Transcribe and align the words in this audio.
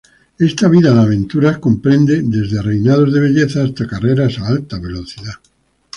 Esta 0.39 0.67
vida 0.67 0.95
de 0.95 0.99
aventuras 1.01 1.59
comprende 1.59 2.23
desde 2.23 2.59
reinados 2.63 3.13
de 3.13 3.19
belleza 3.19 3.61
hasta 3.63 3.85
carreras 3.85 4.39
a 4.39 4.47
alta 4.47 4.79
velocidad. 4.79 5.35